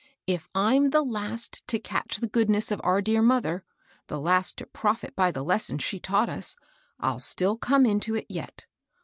If 0.25 0.49
I'm 0.55 0.89
the 0.89 1.03
last 1.03 1.61
to 1.67 1.77
catch 1.77 2.17
the 2.17 2.27
goodness 2.27 2.71
of 2.71 2.81
our 2.83 3.03
dear 3.03 3.21
mother, 3.21 3.63
the 4.07 4.19
last 4.19 4.57
to 4.57 4.65
profit 4.65 5.15
by 5.15 5.29
the 5.31 5.43
lessons 5.43 5.83
she 5.83 5.99
taught 5.99 6.27
us, 6.27 6.55
I'll 6.99 7.19
still 7.19 7.55
come 7.55 7.85
into 7.85 8.15
it 8.15 8.25
yet. 8.27 8.65